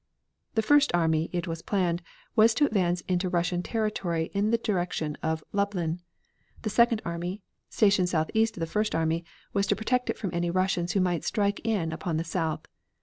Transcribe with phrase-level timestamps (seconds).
[0.55, 2.01] The first army, it was planned,
[2.35, 6.01] was to advance into Russian territory in the direction of Lublin.
[6.63, 10.49] The second army, stationed southeast of the first army, was to protect it from any
[10.49, 12.65] Russians who might strike in upon the south.